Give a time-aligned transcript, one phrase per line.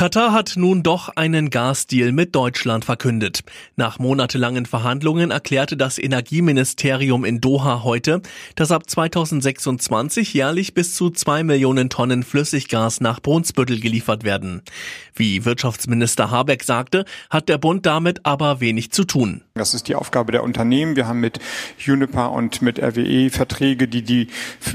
[0.00, 3.40] Katar hat nun doch einen Gasdeal mit Deutschland verkündet.
[3.76, 8.22] Nach monatelangen Verhandlungen erklärte das Energieministerium in Doha heute,
[8.54, 14.62] dass ab 2026 jährlich bis zu zwei Millionen Tonnen Flüssiggas nach Brunsbüttel geliefert werden.
[15.14, 19.42] Wie Wirtschaftsminister Habeck sagte, hat der Bund damit aber wenig zu tun.
[19.52, 20.96] Das ist die Aufgabe der Unternehmen.
[20.96, 21.40] Wir haben mit
[21.76, 24.28] Juniper und mit RWE Verträge, die die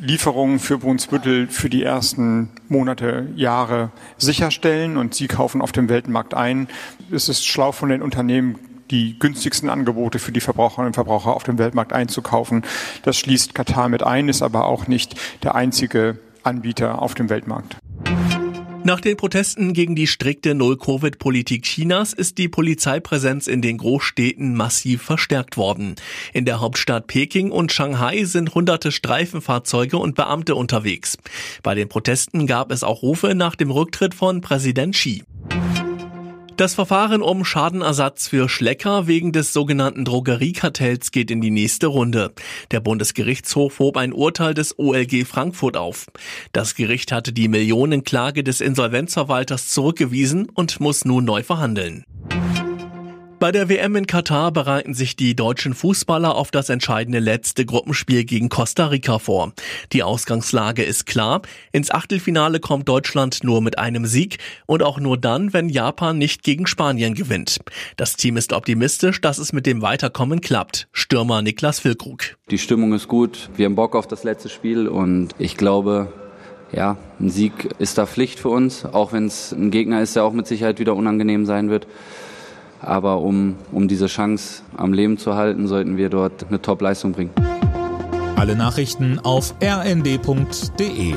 [0.00, 6.34] Lieferungen für Brunsbüttel für die ersten Monate, Jahre sicherstellen und sie kaufen auf dem Weltmarkt
[6.34, 6.68] ein.
[7.10, 8.60] Es ist schlau von den Unternehmen,
[8.92, 12.62] die günstigsten Angebote für die Verbraucherinnen und Verbraucher auf dem Weltmarkt einzukaufen.
[13.02, 17.79] Das schließt Katar mit ein, ist aber auch nicht der einzige Anbieter auf dem Weltmarkt.
[18.82, 25.02] Nach den Protesten gegen die strikte Null-Covid-Politik Chinas ist die Polizeipräsenz in den Großstädten massiv
[25.02, 25.96] verstärkt worden.
[26.32, 31.18] In der Hauptstadt Peking und Shanghai sind hunderte Streifenfahrzeuge und Beamte unterwegs.
[31.62, 35.24] Bei den Protesten gab es auch Rufe nach dem Rücktritt von Präsident Xi.
[36.60, 42.34] Das Verfahren um Schadenersatz für Schlecker wegen des sogenannten Drogeriekartells geht in die nächste Runde.
[42.70, 46.08] Der Bundesgerichtshof hob ein Urteil des OLG Frankfurt auf.
[46.52, 52.04] Das Gericht hatte die Millionenklage des Insolvenzverwalters zurückgewiesen und muss nun neu verhandeln.
[53.40, 58.24] Bei der WM in Katar bereiten sich die deutschen Fußballer auf das entscheidende letzte Gruppenspiel
[58.24, 59.54] gegen Costa Rica vor.
[59.94, 61.40] Die Ausgangslage ist klar.
[61.72, 64.36] Ins Achtelfinale kommt Deutschland nur mit einem Sieg
[64.66, 67.60] und auch nur dann, wenn Japan nicht gegen Spanien gewinnt.
[67.96, 70.88] Das Team ist optimistisch, dass es mit dem Weiterkommen klappt.
[70.92, 72.36] Stürmer Niklas Füllkrug.
[72.50, 73.48] Die Stimmung ist gut.
[73.56, 76.12] Wir haben Bock auf das letzte Spiel und ich glaube,
[76.72, 80.24] ja, ein Sieg ist da Pflicht für uns, auch wenn es ein Gegner ist, der
[80.24, 81.86] auch mit Sicherheit wieder unangenehm sein wird.
[82.82, 87.30] Aber um, um diese Chance am Leben zu halten, sollten wir dort eine Top-Leistung bringen.
[88.36, 91.14] Alle Nachrichten auf rnd.de